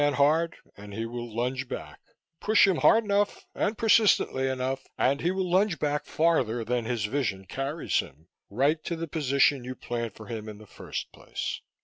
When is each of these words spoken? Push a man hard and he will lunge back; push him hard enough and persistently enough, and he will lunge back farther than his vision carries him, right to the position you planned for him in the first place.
Push 0.01 0.03
a 0.03 0.09
man 0.09 0.13
hard 0.17 0.55
and 0.75 0.95
he 0.95 1.05
will 1.05 1.31
lunge 1.31 1.67
back; 1.69 1.99
push 2.39 2.65
him 2.65 2.77
hard 2.77 3.03
enough 3.03 3.45
and 3.53 3.77
persistently 3.77 4.47
enough, 4.49 4.87
and 4.97 5.21
he 5.21 5.29
will 5.29 5.47
lunge 5.47 5.77
back 5.77 6.05
farther 6.07 6.65
than 6.65 6.85
his 6.85 7.05
vision 7.05 7.45
carries 7.45 7.99
him, 7.99 8.27
right 8.49 8.83
to 8.83 8.95
the 8.95 9.07
position 9.07 9.63
you 9.63 9.75
planned 9.75 10.15
for 10.15 10.25
him 10.25 10.49
in 10.49 10.57
the 10.57 10.65
first 10.65 11.11
place. 11.11 11.61